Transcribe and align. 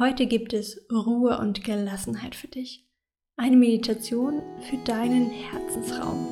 Heute 0.00 0.24
gibt 0.24 0.54
es 0.54 0.86
Ruhe 0.90 1.38
und 1.40 1.62
Gelassenheit 1.62 2.34
für 2.34 2.48
dich. 2.48 2.88
Eine 3.36 3.58
Meditation 3.58 4.40
für 4.62 4.78
deinen 4.78 5.28
Herzensraum. 5.28 6.26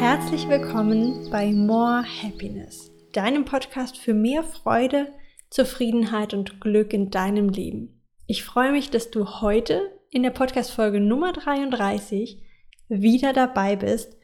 Herzlich 0.00 0.48
willkommen 0.48 1.28
bei 1.30 1.52
More 1.52 2.02
Happiness, 2.22 2.90
deinem 3.12 3.44
Podcast 3.44 3.98
für 3.98 4.14
mehr 4.14 4.42
Freude, 4.42 5.12
Zufriedenheit 5.50 6.32
und 6.32 6.62
Glück 6.62 6.94
in 6.94 7.10
deinem 7.10 7.50
Leben. 7.50 7.95
Ich 8.28 8.42
freue 8.42 8.72
mich, 8.72 8.90
dass 8.90 9.12
du 9.12 9.40
heute 9.40 9.92
in 10.10 10.24
der 10.24 10.30
Podcast-Folge 10.30 10.98
Nummer 10.98 11.32
33 11.32 12.42
wieder 12.88 13.32
dabei 13.32 13.76
bist 13.76 14.16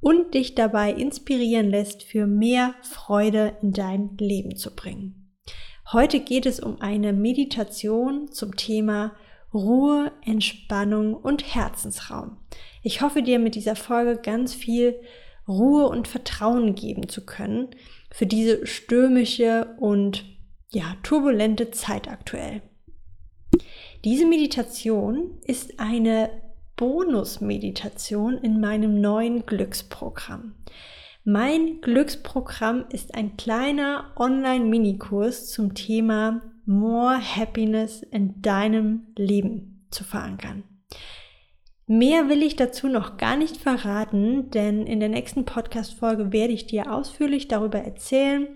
und 0.00 0.34
dich 0.34 0.54
dabei 0.54 0.92
inspirieren 0.92 1.68
lässt, 1.68 2.04
für 2.04 2.28
mehr 2.28 2.76
Freude 2.82 3.56
in 3.60 3.72
dein 3.72 4.16
Leben 4.18 4.54
zu 4.54 4.76
bringen. 4.76 5.34
Heute 5.92 6.20
geht 6.20 6.46
es 6.46 6.60
um 6.60 6.80
eine 6.80 7.12
Meditation 7.12 8.30
zum 8.30 8.54
Thema 8.54 9.16
Ruhe, 9.52 10.12
Entspannung 10.24 11.14
und 11.14 11.52
Herzensraum. 11.52 12.36
Ich 12.84 13.02
hoffe 13.02 13.24
dir 13.24 13.40
mit 13.40 13.56
dieser 13.56 13.74
Folge 13.74 14.20
ganz 14.22 14.54
viel 14.54 15.00
Ruhe 15.48 15.88
und 15.88 16.06
Vertrauen 16.06 16.76
geben 16.76 17.08
zu 17.08 17.26
können 17.26 17.70
für 18.12 18.26
diese 18.26 18.64
stürmische 18.68 19.74
und 19.80 20.24
ja, 20.70 20.94
turbulente 21.02 21.72
Zeit 21.72 22.06
aktuell. 22.06 22.62
Diese 24.04 24.26
Meditation 24.26 25.38
ist 25.44 25.80
eine 25.80 26.30
Bonusmeditation 26.76 28.38
in 28.38 28.60
meinem 28.60 29.00
neuen 29.00 29.44
Glücksprogramm. 29.46 30.54
Mein 31.24 31.80
Glücksprogramm 31.80 32.84
ist 32.90 33.14
ein 33.14 33.36
kleiner 33.36 34.12
Online-Minikurs 34.16 35.50
zum 35.50 35.74
Thema 35.74 36.40
More 36.64 37.18
Happiness 37.18 38.02
in 38.02 38.40
deinem 38.40 39.08
Leben 39.16 39.86
zu 39.90 40.04
verankern. 40.04 40.62
Mehr 41.86 42.28
will 42.28 42.42
ich 42.42 42.56
dazu 42.56 42.86
noch 42.86 43.16
gar 43.16 43.36
nicht 43.36 43.56
verraten, 43.56 44.50
denn 44.50 44.86
in 44.86 45.00
der 45.00 45.08
nächsten 45.08 45.44
Podcast-Folge 45.46 46.32
werde 46.32 46.52
ich 46.52 46.66
dir 46.66 46.92
ausführlich 46.92 47.48
darüber 47.48 47.78
erzählen, 47.78 48.46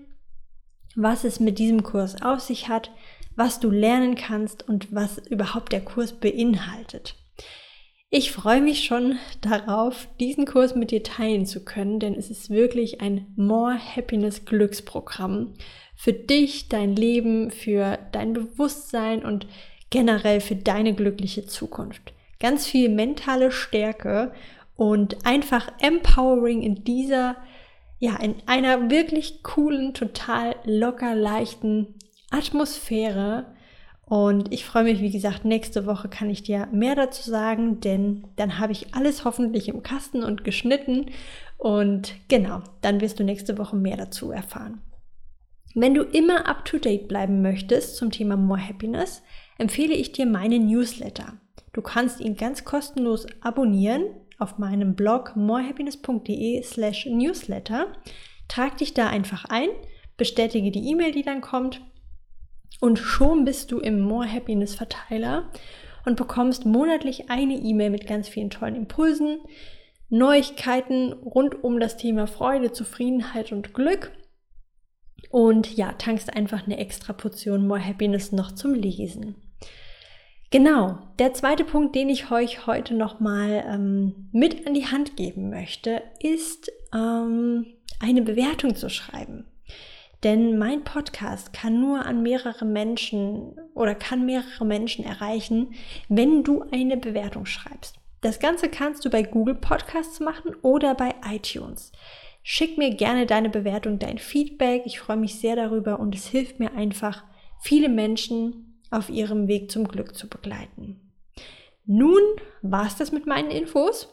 was 0.95 1.23
es 1.23 1.39
mit 1.39 1.59
diesem 1.59 1.81
Kurs 1.83 2.21
auf 2.21 2.39
sich 2.39 2.69
hat, 2.69 2.91
was 3.35 3.59
du 3.59 3.69
lernen 3.69 4.15
kannst 4.15 4.67
und 4.67 4.93
was 4.93 5.17
überhaupt 5.17 5.71
der 5.71 5.81
Kurs 5.81 6.13
beinhaltet. 6.13 7.15
Ich 8.15 8.31
freue 8.31 8.61
mich 8.61 8.83
schon 8.83 9.17
darauf, 9.41 10.07
diesen 10.19 10.45
Kurs 10.45 10.75
mit 10.75 10.91
dir 10.91 11.01
teilen 11.01 11.47
zu 11.47 11.65
können, 11.65 11.99
denn 11.99 12.13
es 12.13 12.29
ist 12.29 12.51
wirklich 12.51 13.01
ein 13.01 13.33
More 13.35 13.75
Happiness 13.75 14.45
Glücksprogramm 14.45 15.55
für 15.95 16.13
dich, 16.13 16.69
dein 16.69 16.95
Leben, 16.95 17.49
für 17.49 17.97
dein 18.11 18.33
Bewusstsein 18.33 19.25
und 19.25 19.47
generell 19.89 20.41
für 20.41 20.55
deine 20.55 20.93
glückliche 20.93 21.47
Zukunft. 21.47 22.13
Ganz 22.39 22.67
viel 22.67 22.89
mentale 22.89 23.51
Stärke 23.51 24.31
und 24.75 25.25
einfach 25.25 25.71
empowering 25.79 26.61
in 26.61 26.83
dieser, 26.83 27.35
ja, 27.97 28.15
in 28.17 28.35
einer 28.45 28.91
wirklich 28.91 29.41
coolen, 29.41 29.95
total 29.95 30.55
locker 30.65 31.15
leichten 31.15 31.95
Atmosphäre. 32.33 33.45
Und 34.05 34.51
ich 34.53 34.65
freue 34.65 34.83
mich, 34.83 34.99
wie 34.99 35.11
gesagt, 35.11 35.45
nächste 35.45 35.85
Woche 35.85 36.09
kann 36.09 36.29
ich 36.29 36.43
dir 36.43 36.67
mehr 36.71 36.95
dazu 36.95 37.29
sagen, 37.29 37.79
denn 37.79 38.27
dann 38.35 38.59
habe 38.59 38.73
ich 38.73 38.93
alles 38.93 39.23
hoffentlich 39.23 39.69
im 39.69 39.81
Kasten 39.81 40.23
und 40.23 40.43
geschnitten. 40.43 41.05
Und 41.57 42.13
genau, 42.27 42.61
dann 42.81 42.99
wirst 42.99 43.19
du 43.19 43.23
nächste 43.23 43.57
Woche 43.57 43.75
mehr 43.75 43.97
dazu 43.97 44.31
erfahren. 44.31 44.81
Wenn 45.73 45.93
du 45.93 46.03
immer 46.03 46.47
up-to-date 46.47 47.07
bleiben 47.07 47.41
möchtest 47.41 47.95
zum 47.95 48.11
Thema 48.11 48.35
More 48.35 48.61
Happiness, 48.61 49.23
empfehle 49.57 49.93
ich 49.93 50.11
dir 50.11 50.25
meinen 50.25 50.67
Newsletter. 50.67 51.33
Du 51.71 51.81
kannst 51.81 52.19
ihn 52.19 52.35
ganz 52.35 52.65
kostenlos 52.65 53.25
abonnieren 53.41 54.03
auf 54.37 54.57
meinem 54.57 54.95
Blog 54.95 55.35
morehappiness.de 55.35 56.61
slash 56.61 57.07
newsletter. 57.07 57.87
Trag 58.47 58.77
dich 58.77 58.93
da 58.93 59.07
einfach 59.07 59.45
ein, 59.45 59.69
bestätige 60.17 60.69
die 60.69 60.91
E-Mail, 60.91 61.13
die 61.13 61.23
dann 61.23 61.41
kommt 61.41 61.81
und 62.79 62.99
schon 62.99 63.45
bist 63.45 63.71
du 63.71 63.79
im 63.79 64.01
More 64.01 64.31
Happiness 64.31 64.75
Verteiler 64.75 65.49
und 66.05 66.17
bekommst 66.17 66.65
monatlich 66.65 67.29
eine 67.29 67.55
E-Mail 67.55 67.89
mit 67.89 68.07
ganz 68.07 68.27
vielen 68.27 68.49
tollen 68.49 68.75
Impulsen, 68.75 69.39
Neuigkeiten 70.09 71.13
rund 71.13 71.63
um 71.63 71.79
das 71.79 71.97
Thema 71.97 72.27
Freude, 72.27 72.71
Zufriedenheit 72.71 73.51
und 73.51 73.73
Glück. 73.73 74.11
Und 75.31 75.75
ja, 75.75 75.93
tankst 75.93 76.35
einfach 76.35 76.65
eine 76.65 76.77
extra 76.77 77.13
Portion 77.13 77.65
More 77.65 77.83
Happiness 77.83 78.31
noch 78.31 78.51
zum 78.51 78.75
Lesen. 78.75 79.35
Genau, 80.51 80.99
der 81.17 81.33
zweite 81.33 81.63
Punkt, 81.63 81.95
den 81.95 82.09
ich 82.09 82.29
euch 82.29 82.67
heute 82.67 82.93
nochmal 82.93 83.65
ähm, 83.67 84.29
mit 84.31 84.67
an 84.67 84.75
die 84.75 84.85
Hand 84.85 85.17
geben 85.17 85.49
möchte, 85.49 86.03
ist 86.19 86.71
ähm, 86.93 87.65
eine 87.99 88.21
Bewertung 88.21 88.75
zu 88.75 88.87
schreiben. 88.89 89.47
Denn 90.23 90.57
mein 90.57 90.83
Podcast 90.83 91.51
kann 91.51 91.81
nur 91.81 92.05
an 92.05 92.23
mehrere 92.23 92.63
Menschen 92.63 93.57
oder 93.73 93.93
kann 93.93 94.25
mehrere 94.25 94.65
Menschen 94.65 95.03
erreichen, 95.03 95.73
wenn 96.07 96.43
du 96.43 96.63
eine 96.71 96.95
Bewertung 96.95 97.45
schreibst. 97.45 97.97
Das 98.21 98.39
Ganze 98.39 98.69
kannst 98.69 99.03
du 99.03 99.09
bei 99.09 99.23
Google 99.23 99.55
Podcasts 99.55 100.21
machen 100.21 100.55
oder 100.61 100.95
bei 100.95 101.13
iTunes. 101.29 101.91
Schick 102.41 102.77
mir 102.77 102.95
gerne 102.95 103.25
deine 103.25 103.49
Bewertung, 103.49 103.99
dein 103.99 104.17
Feedback. 104.17 104.83
Ich 104.85 104.99
freue 104.99 105.17
mich 105.17 105.39
sehr 105.39 105.57
darüber 105.57 105.99
und 105.99 106.15
es 106.15 106.27
hilft 106.27 106.59
mir 106.59 106.73
einfach, 106.73 107.25
viele 107.59 107.89
Menschen 107.89 108.79
auf 108.91 109.09
ihrem 109.09 109.47
Weg 109.47 109.71
zum 109.71 109.87
Glück 109.87 110.15
zu 110.15 110.29
begleiten. 110.29 111.11
Nun 111.85 112.21
war 112.61 112.85
es 112.85 112.95
das 112.95 113.11
mit 113.11 113.25
meinen 113.25 113.51
Infos. 113.51 114.07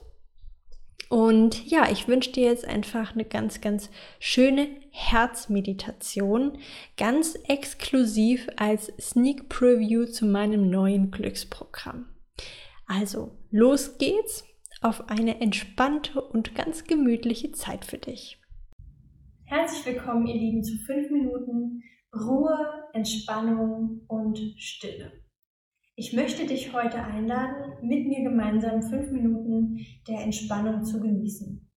Und 1.08 1.68
ja, 1.68 1.90
ich 1.90 2.06
wünsche 2.06 2.30
dir 2.30 2.44
jetzt 2.44 2.64
einfach 2.64 3.14
eine 3.14 3.24
ganz, 3.24 3.60
ganz 3.60 3.90
schöne 4.20 4.68
Herzmeditation, 4.90 6.58
ganz 6.96 7.36
exklusiv 7.48 8.48
als 8.56 8.92
Sneak 9.00 9.48
Preview 9.48 10.04
zu 10.06 10.26
meinem 10.26 10.70
neuen 10.70 11.10
Glücksprogramm. 11.10 12.06
Also, 12.86 13.32
los 13.50 13.98
geht's 13.98 14.44
auf 14.82 15.08
eine 15.08 15.40
entspannte 15.40 16.20
und 16.20 16.54
ganz 16.54 16.84
gemütliche 16.84 17.52
Zeit 17.52 17.84
für 17.84 17.98
dich. 17.98 18.40
Herzlich 19.44 19.84
willkommen, 19.86 20.26
ihr 20.26 20.34
Lieben, 20.34 20.62
zu 20.62 20.76
fünf 20.86 21.10
Minuten 21.10 21.82
Ruhe, 22.14 22.56
Entspannung 22.92 24.02
und 24.08 24.38
Stille. 24.56 25.12
Ich 26.00 26.14
möchte 26.14 26.46
dich 26.46 26.72
heute 26.72 26.96
einladen, 27.04 27.74
mit 27.82 28.08
mir 28.08 28.22
gemeinsam 28.22 28.80
fünf 28.80 29.10
Minuten 29.10 29.84
der 30.08 30.22
Entspannung 30.22 30.82
zu 30.82 30.98
genießen. 30.98 31.70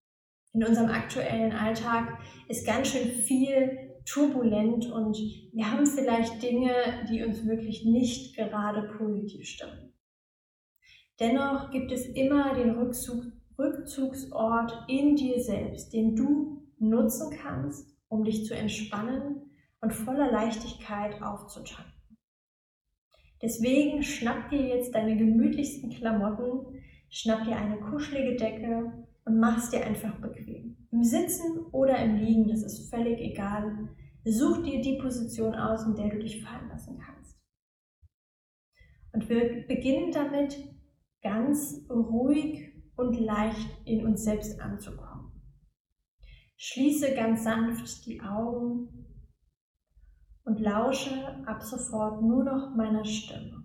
In 0.54 0.64
unserem 0.64 0.90
aktuellen 0.90 1.52
Alltag 1.52 2.20
ist 2.48 2.66
ganz 2.66 2.88
schön 2.88 3.10
viel 3.10 4.00
turbulent 4.06 4.90
und 4.90 5.18
wir 5.52 5.70
haben 5.70 5.86
vielleicht 5.86 6.42
Dinge, 6.42 6.72
die 7.10 7.22
uns 7.22 7.46
wirklich 7.46 7.84
nicht 7.84 8.38
gerade 8.38 8.94
positiv 8.98 9.46
stimmen. 9.46 9.92
Dennoch 11.20 11.72
gibt 11.72 11.92
es 11.92 12.06
immer 12.06 12.54
den 12.54 12.78
Rückzug, 12.78 13.26
Rückzugsort 13.60 14.86
in 14.88 15.18
dir 15.18 15.44
selbst, 15.44 15.92
den 15.92 16.16
du 16.16 16.64
nutzen 16.80 17.38
kannst, 17.42 17.94
um 18.08 18.24
dich 18.24 18.46
zu 18.46 18.56
entspannen 18.56 19.52
und 19.82 19.92
voller 19.92 20.32
Leichtigkeit 20.32 21.22
aufzutanken. 21.22 21.93
Deswegen 23.44 24.02
schnapp 24.04 24.50
dir 24.50 24.62
jetzt 24.62 24.96
deine 24.96 25.18
gemütlichsten 25.18 25.90
Klamotten, 25.90 26.82
schnapp 27.10 27.44
dir 27.44 27.58
eine 27.58 27.78
kuschelige 27.78 28.38
Decke 28.38 29.06
und 29.26 29.38
mach 29.38 29.58
es 29.58 29.70
dir 29.70 29.86
einfach 29.86 30.18
bequem. 30.22 30.78
Im 30.92 31.04
Sitzen 31.04 31.60
oder 31.74 31.98
im 31.98 32.16
Liegen, 32.16 32.48
das 32.48 32.64
ist 32.64 32.90
völlig 32.90 33.20
egal. 33.20 33.90
Such 34.24 34.64
dir 34.64 34.80
die 34.80 34.98
Position 34.98 35.56
aus, 35.56 35.86
in 35.86 35.96
der 35.96 36.08
du 36.08 36.20
dich 36.20 36.42
fallen 36.42 36.70
lassen 36.70 36.98
kannst. 36.98 37.38
Und 39.12 39.28
wir 39.28 39.68
beginnen 39.68 40.14
damit, 40.14 40.58
ganz 41.22 41.86
ruhig 41.90 42.72
und 42.96 43.20
leicht 43.20 43.70
in 43.84 44.06
uns 44.06 44.24
selbst 44.24 44.62
anzukommen. 44.62 45.32
Schließe 46.56 47.14
ganz 47.14 47.44
sanft 47.44 48.06
die 48.06 48.22
Augen 48.22 49.03
und 50.44 50.60
lausche 50.60 51.46
ab 51.48 51.62
sofort 51.64 52.22
nur 52.22 52.44
noch 52.44 52.76
meiner 52.76 53.06
Stimme. 53.06 53.64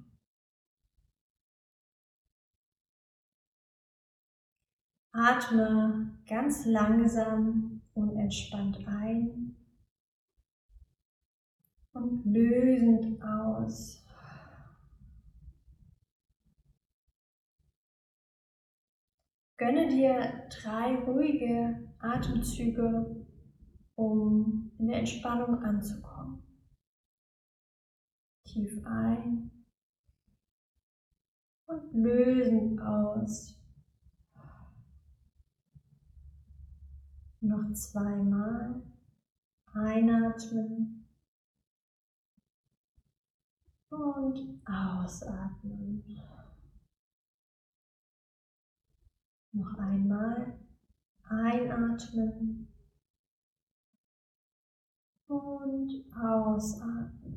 Atme 5.12 6.18
ganz 6.28 6.64
langsam 6.64 7.82
und 7.94 8.16
entspannt 8.16 8.86
ein 8.86 9.56
und 11.92 12.24
lösend 12.24 13.20
aus. 13.22 14.04
Gönne 19.56 19.88
dir 19.88 20.48
drei 20.62 20.94
ruhige 21.04 21.92
Atemzüge, 21.98 23.26
um 23.96 24.70
in 24.78 24.86
der 24.86 25.00
Entspannung 25.00 25.60
anzukommen. 25.64 26.47
Tief 28.48 28.82
ein 28.86 29.50
und 31.66 31.92
lösen 31.92 32.80
aus. 32.80 33.54
Noch 37.40 37.72
zweimal 37.74 38.82
einatmen 39.74 41.06
und 43.90 44.62
ausatmen. 44.66 46.04
Noch 49.52 49.74
einmal 49.78 50.58
einatmen 51.28 52.68
und 55.26 56.16
ausatmen. 56.16 57.27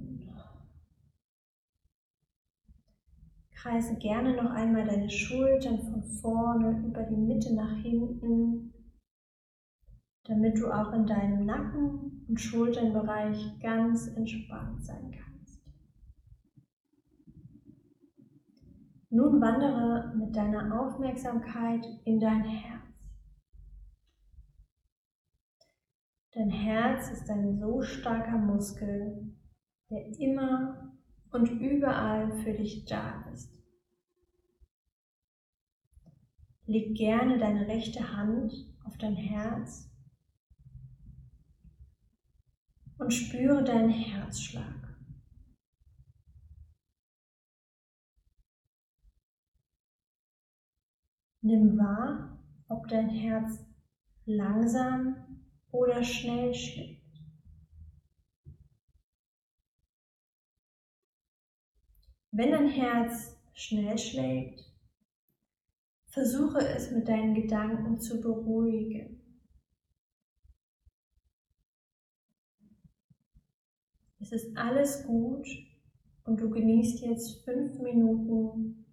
Kreise 3.61 3.95
gerne 3.97 4.35
noch 4.35 4.49
einmal 4.49 4.85
deine 4.85 5.09
Schultern 5.09 5.79
von 5.83 6.03
vorne 6.03 6.83
über 6.83 7.03
die 7.03 7.15
Mitte 7.15 7.53
nach 7.53 7.77
hinten, 7.77 8.73
damit 10.23 10.59
du 10.59 10.71
auch 10.71 10.91
in 10.93 11.05
deinem 11.05 11.45
Nacken- 11.45 12.25
und 12.27 12.41
Schulternbereich 12.41 13.59
ganz 13.59 14.07
entspannt 14.07 14.83
sein 14.83 15.11
kannst. 15.11 15.61
Nun 19.11 19.39
wandere 19.39 20.15
mit 20.17 20.35
deiner 20.35 20.81
Aufmerksamkeit 20.81 21.85
in 22.05 22.19
dein 22.19 22.43
Herz. 22.43 22.81
Dein 26.33 26.49
Herz 26.49 27.11
ist 27.11 27.29
ein 27.29 27.59
so 27.59 27.81
starker 27.83 28.39
Muskel, 28.39 29.35
der 29.91 30.17
immer 30.17 30.90
und 31.31 31.49
überall 31.49 32.31
für 32.43 32.53
dich 32.53 32.85
da 32.85 33.25
ist. 33.33 33.61
Leg 36.65 36.95
gerne 36.95 37.37
deine 37.37 37.67
rechte 37.67 38.15
Hand 38.15 38.53
auf 38.83 38.97
dein 38.97 39.15
Herz 39.15 39.89
und 42.97 43.11
spüre 43.11 43.63
deinen 43.63 43.89
Herzschlag. 43.89 44.81
Nimm 51.41 51.77
wahr, 51.77 52.39
ob 52.67 52.87
dein 52.87 53.09
Herz 53.09 53.65
langsam 54.25 55.41
oder 55.71 56.03
schnell 56.03 56.53
schlägt. 56.53 57.00
Wenn 62.33 62.51
dein 62.51 62.69
Herz 62.69 63.37
schnell 63.53 63.97
schlägt, 63.97 64.63
versuche 66.05 66.59
es 66.59 66.89
mit 66.89 67.09
deinen 67.09 67.33
Gedanken 67.33 67.99
zu 67.99 68.21
beruhigen. 68.21 69.21
Es 74.19 74.31
ist 74.31 74.55
alles 74.55 75.05
gut 75.05 75.45
und 76.23 76.39
du 76.39 76.49
genießt 76.49 77.01
jetzt 77.01 77.43
fünf 77.43 77.79
Minuten 77.79 78.85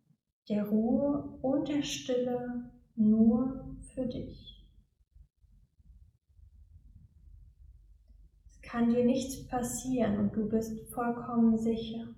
der 0.48 0.64
Ruhe 0.64 1.38
und 1.40 1.68
der 1.68 1.82
Stille 1.82 2.72
nur 2.96 3.76
für 3.94 4.06
dich. 4.06 4.66
Es 8.48 8.60
kann 8.62 8.90
dir 8.90 9.04
nichts 9.04 9.46
passieren 9.46 10.18
und 10.18 10.34
du 10.34 10.48
bist 10.48 10.92
vollkommen 10.92 11.56
sicher. 11.56 12.17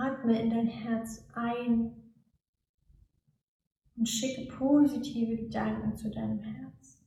Atme 0.00 0.40
in 0.40 0.48
dein 0.48 0.66
Herz 0.66 1.26
ein 1.34 1.92
und 3.96 4.08
schicke 4.08 4.50
positive 4.56 5.36
Gedanken 5.36 5.94
zu 5.94 6.10
deinem 6.10 6.40
Herz. 6.40 7.04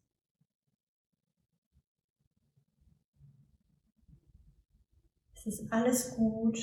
Es 5.33 5.47
ist 5.47 5.73
alles 5.73 6.15
gut 6.15 6.59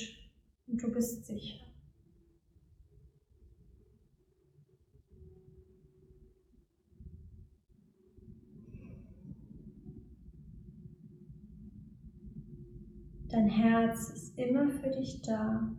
und 0.69 0.81
du 0.81 0.93
bist 0.93 1.27
sicher. 1.27 1.67
Dein 13.29 13.49
Herz 13.49 14.11
ist 14.11 14.38
immer 14.38 14.71
für 14.71 14.91
dich 14.91 15.23
da 15.23 15.76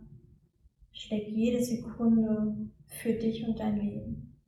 schlägt 0.92 1.28
jede 1.28 1.62
Sekunde 1.62 2.70
für 2.86 3.14
dich 3.14 3.44
und 3.46 3.58
dein 3.58 3.76
Leben. 3.78 4.40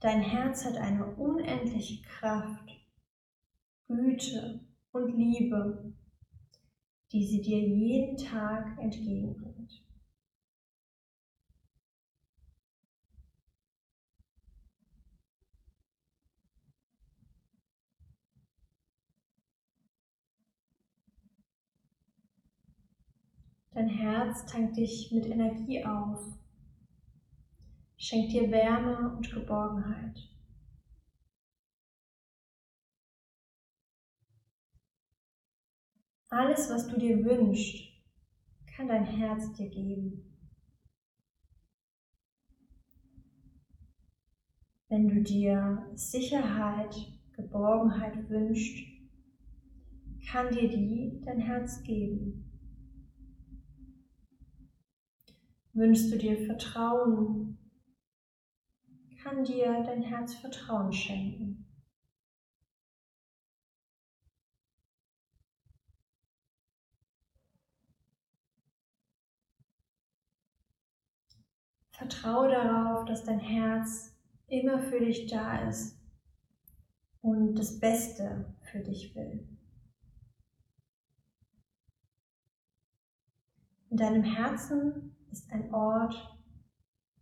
Dein 0.00 0.20
Herz 0.20 0.64
hat 0.64 0.76
eine 0.76 1.14
unendliche 1.16 2.02
Kraft, 2.02 2.68
Güte 3.86 4.60
und 4.92 5.16
Liebe, 5.16 5.94
die 7.12 7.26
sie 7.26 7.40
dir 7.40 7.60
jeden 7.60 8.16
Tag 8.16 8.78
entgegenbringt. 8.80 9.83
Dein 23.74 23.88
Herz 23.88 24.46
tankt 24.46 24.76
dich 24.76 25.10
mit 25.10 25.26
Energie 25.26 25.84
auf, 25.84 26.20
schenkt 27.96 28.30
dir 28.32 28.48
Wärme 28.52 29.16
und 29.16 29.28
Geborgenheit. 29.34 30.16
Alles, 36.28 36.70
was 36.70 36.86
du 36.86 37.00
dir 37.00 37.24
wünschst, 37.24 37.88
kann 38.76 38.86
dein 38.86 39.04
Herz 39.06 39.52
dir 39.54 39.68
geben. 39.68 40.36
Wenn 44.88 45.08
du 45.08 45.20
dir 45.20 45.90
Sicherheit, 45.96 46.94
Geborgenheit 47.32 48.28
wünschst, 48.28 48.86
kann 50.30 50.52
dir 50.52 50.68
die 50.68 51.20
dein 51.24 51.40
Herz 51.40 51.82
geben. 51.82 52.53
Wünschst 55.74 56.12
du 56.12 56.18
dir 56.18 56.46
Vertrauen, 56.46 57.58
kann 59.24 59.42
dir 59.42 59.82
dein 59.82 60.02
Herz 60.02 60.34
Vertrauen 60.34 60.92
schenken. 60.92 61.66
Vertraue 71.90 72.50
darauf, 72.50 73.04
dass 73.06 73.24
dein 73.24 73.40
Herz 73.40 74.14
immer 74.46 74.78
für 74.78 75.00
dich 75.00 75.26
da 75.26 75.68
ist 75.68 75.98
und 77.22 77.54
das 77.54 77.80
Beste 77.80 78.54
für 78.70 78.80
dich 78.80 79.14
will. 79.14 79.48
In 83.88 83.96
deinem 83.96 84.24
Herzen 84.24 85.13
ist 85.34 85.50
ein 85.50 85.74
Ort 85.74 86.14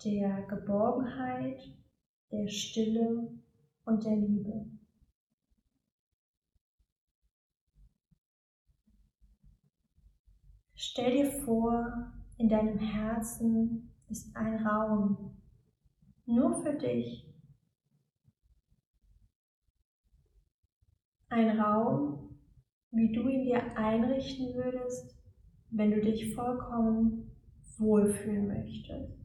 der 0.04 0.42
Geborgenheit, 0.42 1.62
der 2.31 2.47
Stille 2.47 3.33
und 3.87 4.04
der 4.04 4.16
Liebe. 4.16 4.66
Stell 10.75 11.12
dir 11.12 11.33
vor, 11.47 12.12
in 12.37 12.50
deinem 12.50 12.76
Herzen 12.76 13.95
ist 14.11 14.37
ein 14.37 14.66
Raum, 14.66 15.40
nur 16.26 16.62
für 16.62 16.75
dich. 16.75 17.26
Ein 21.31 21.59
Raum, 21.59 22.38
wie 22.90 23.11
du 23.11 23.26
ihn 23.26 23.45
dir 23.45 23.75
einrichten 23.75 24.54
würdest, 24.54 25.16
wenn 25.71 25.92
du 25.92 26.02
dich 26.02 26.35
vollkommen 26.35 27.31
wohlfühlen 27.82 28.48
möchtest. 28.48 29.22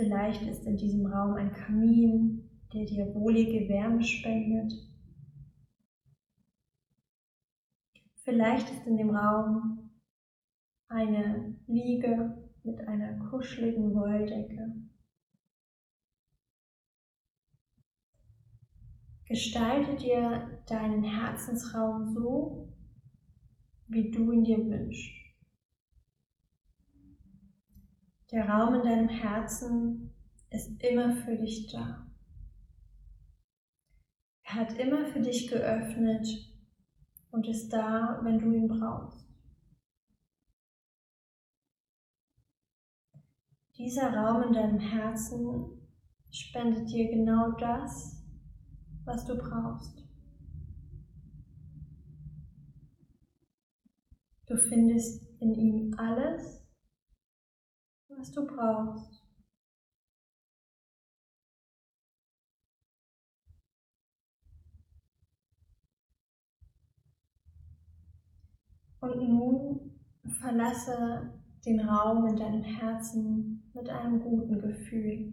Vielleicht 0.00 0.42
ist 0.42 0.64
in 0.66 0.76
diesem 0.76 1.06
Raum 1.06 1.34
ein 1.34 1.52
Kamin, 1.52 2.48
der 2.72 2.86
dir 2.86 3.14
wohlige 3.14 3.68
Wärme 3.68 4.02
spendet. 4.02 4.72
Vielleicht 8.22 8.70
ist 8.70 8.86
in 8.86 8.96
dem 8.96 9.10
Raum 9.10 9.90
eine 10.88 11.56
Liege 11.66 12.50
mit 12.62 12.80
einer 12.86 13.18
kuscheligen 13.28 13.94
Wolldecke. 13.94 14.72
Gestalte 19.24 19.96
dir 19.96 20.62
deinen 20.66 21.04
Herzensraum 21.04 22.12
so, 22.14 22.69
wie 23.90 24.10
du 24.10 24.30
ihn 24.30 24.44
dir 24.44 24.58
wünschst. 24.58 25.12
Der 28.30 28.48
Raum 28.48 28.74
in 28.76 28.82
deinem 28.82 29.08
Herzen 29.08 30.14
ist 30.50 30.80
immer 30.82 31.16
für 31.16 31.36
dich 31.36 31.66
da. 31.72 32.06
Er 34.44 34.54
hat 34.54 34.78
immer 34.78 35.06
für 35.06 35.20
dich 35.20 35.48
geöffnet 35.48 36.26
und 37.32 37.48
ist 37.48 37.70
da, 37.70 38.20
wenn 38.22 38.38
du 38.38 38.52
ihn 38.52 38.68
brauchst. 38.68 39.28
Dieser 43.76 44.12
Raum 44.14 44.42
in 44.44 44.52
deinem 44.52 44.78
Herzen 44.78 45.88
spendet 46.30 46.88
dir 46.90 47.10
genau 47.10 47.52
das, 47.52 48.24
was 49.04 49.24
du 49.24 49.36
brauchst. 49.36 50.09
Du 54.50 54.56
findest 54.56 55.24
in 55.38 55.54
ihm 55.54 55.94
alles, 55.96 56.60
was 58.08 58.32
du 58.32 58.44
brauchst. 58.44 59.24
Und 68.98 69.28
nun 69.28 70.00
verlasse 70.40 71.32
den 71.64 71.78
Raum 71.78 72.26
in 72.26 72.36
deinem 72.36 72.64
Herzen 72.64 73.70
mit 73.72 73.88
einem 73.88 74.20
guten 74.20 74.60
Gefühl. 74.60 75.32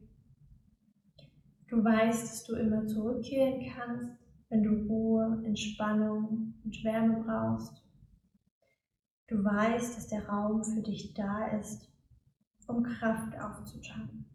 Du 1.69 1.83
weißt, 1.83 2.21
dass 2.21 2.43
du 2.43 2.55
immer 2.55 2.85
zurückkehren 2.85 3.65
kannst, 3.73 4.15
wenn 4.49 4.61
du 4.61 4.85
Ruhe, 4.87 5.41
Entspannung 5.43 6.53
und 6.63 6.83
Wärme 6.83 7.23
brauchst. 7.23 7.86
Du 9.27 9.43
weißt, 9.43 9.97
dass 9.97 10.07
der 10.07 10.25
Raum 10.29 10.63
für 10.63 10.81
dich 10.81 11.13
da 11.13 11.47
ist, 11.47 11.91
um 12.65 12.81
Kraft 12.81 13.37
aufzutanken. 13.37 14.25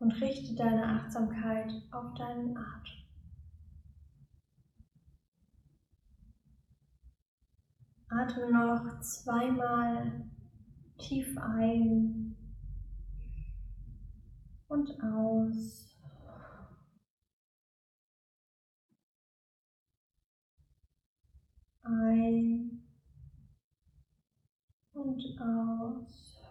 Und 0.00 0.20
richte 0.20 0.56
deine 0.56 0.84
Achtsamkeit 0.84 1.72
auf 1.92 2.12
deinen 2.14 2.56
Atem. 2.56 3.04
Atme 8.08 8.50
noch 8.50 9.00
zweimal 9.00 10.28
tief 10.98 11.38
ein 11.38 12.36
und 14.74 14.90
aus. 15.02 15.96
Ein 21.82 22.82
und 24.94 25.40
aus. 25.40 26.42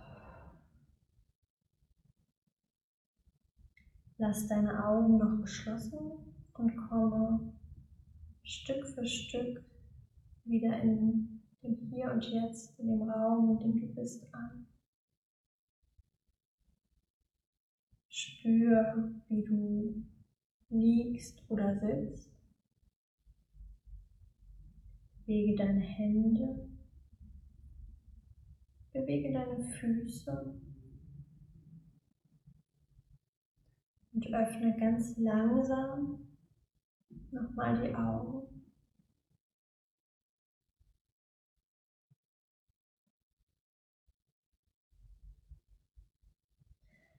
Lass 4.17 4.47
deine 4.47 4.85
Augen 4.85 5.17
noch 5.17 5.41
geschlossen 5.41 6.11
und 6.53 6.77
komme 6.77 7.53
Stück 8.43 8.87
für 8.87 9.05
Stück 9.05 9.65
wieder 10.45 10.81
in 10.81 11.41
dem 11.61 11.75
Hier 11.89 12.11
und 12.11 12.23
Jetzt, 12.23 12.79
in 12.79 12.87
dem 12.87 13.09
Raum, 13.09 13.49
in 13.51 13.59
dem 13.59 13.81
du 13.81 13.93
bist, 13.93 14.33
an. 14.33 14.72
Spür, 18.43 19.09
wie 19.29 19.41
du 19.41 20.03
liegst 20.67 21.41
oder 21.47 21.79
sitzt. 21.79 22.29
Bewege 25.19 25.55
deine 25.55 25.79
Hände. 25.79 26.67
Bewege 28.91 29.31
deine 29.31 29.63
Füße. 29.63 30.59
Und 34.11 34.33
öffne 34.33 34.77
ganz 34.77 35.17
langsam 35.17 36.27
nochmal 37.31 37.81
die 37.81 37.95
Augen. 37.95 38.62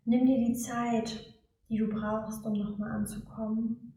Nimm 0.06 0.26
dir 0.26 0.38
die 0.38 0.54
Zeit, 0.54 1.34
die 1.70 1.78
du 1.78 1.88
brauchst, 1.88 2.44
um 2.44 2.52
nochmal 2.52 2.90
anzukommen. 2.90 3.94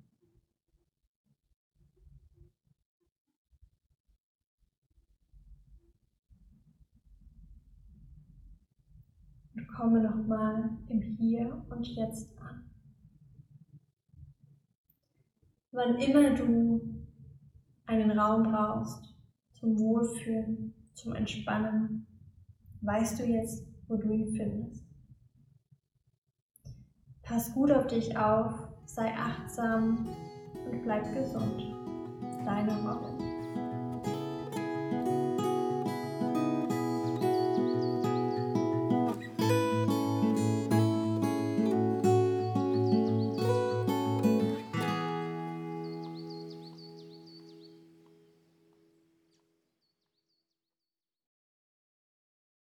Und 9.54 9.68
komme 9.68 10.02
nochmal 10.02 10.78
im 10.88 11.02
Hier 11.02 11.66
und 11.70 11.86
Jetzt 11.88 12.38
an. 12.40 12.70
Wann 15.72 15.96
immer 15.96 16.34
du 16.36 17.06
einen 17.86 18.18
Raum 18.18 18.44
brauchst 18.44 19.14
zum 19.52 19.78
Wohlfühlen, 19.78 20.74
zum 20.94 21.14
Entspannen, 21.14 22.08
weißt 22.82 23.20
du 23.20 23.26
jetzt, 23.26 23.68
wo 23.88 23.98
du 23.98 24.10
ihn 24.12 24.34
findest. 24.34 24.87
Pass 27.28 27.54
gut 27.54 27.72
auf 27.72 27.88
dich 27.88 28.18
auf, 28.18 28.54
sei 28.86 29.12
achtsam 29.14 30.08
und 30.72 30.84
bleib 30.84 31.14
gesund. 31.14 31.76
Deine 32.46 32.72
Robin. 32.88 33.27